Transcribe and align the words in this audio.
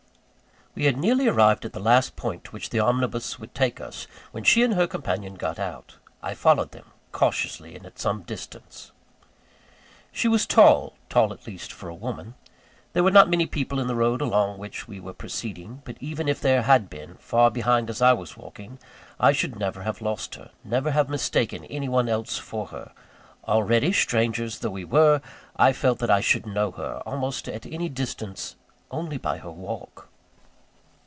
We 0.73 0.85
had 0.85 0.95
nearly 0.95 1.27
arrived 1.27 1.65
at 1.65 1.73
the 1.73 1.81
last 1.81 2.15
point 2.15 2.45
to 2.45 2.51
which 2.51 2.69
the 2.69 2.79
omnibus 2.79 3.37
would 3.37 3.53
take 3.53 3.81
us, 3.81 4.07
when 4.31 4.45
she 4.45 4.63
and 4.63 4.73
her 4.75 4.87
companion 4.87 5.35
got 5.35 5.59
out. 5.59 5.97
I 6.23 6.33
followed 6.33 6.71
them, 6.71 6.85
cautiously 7.11 7.75
and 7.75 7.85
at 7.85 7.99
some 7.99 8.21
distance. 8.21 8.93
She 10.13 10.29
was 10.29 10.45
tall 10.45 10.93
tall 11.09 11.33
at 11.33 11.45
least 11.45 11.73
for 11.73 11.89
a 11.89 11.93
woman. 11.93 12.35
There 12.93 13.03
were 13.03 13.11
not 13.11 13.29
many 13.29 13.47
people 13.47 13.81
in 13.81 13.87
the 13.87 13.97
road 13.97 14.21
along 14.21 14.57
which 14.59 14.87
we 14.87 14.97
were 15.01 15.11
proceeding; 15.13 15.81
but 15.83 15.97
even 15.99 16.29
if 16.29 16.39
there 16.39 16.61
had 16.61 16.89
been, 16.89 17.15
far 17.15 17.51
behind 17.51 17.89
as 17.89 18.01
I 18.01 18.13
was 18.13 18.37
walking, 18.37 18.79
I 19.19 19.33
should 19.33 19.59
never 19.59 19.83
have 19.83 19.99
lost 19.99 20.35
her 20.35 20.51
never 20.63 20.91
have 20.91 21.09
mistaken 21.09 21.65
any 21.65 21.89
one 21.89 22.07
else 22.07 22.37
for 22.37 22.67
her. 22.67 22.93
Already, 23.45 23.91
strangers 23.91 24.59
though 24.59 24.69
we 24.69 24.85
were, 24.85 25.21
I 25.57 25.73
felt 25.73 25.99
that 25.99 26.09
I 26.09 26.21
should 26.21 26.45
know 26.45 26.71
her, 26.71 27.03
almost 27.05 27.49
at 27.49 27.65
any 27.65 27.89
distance, 27.89 28.55
only 28.89 29.17
by 29.17 29.39
her 29.39 29.51
walk. 29.51 30.07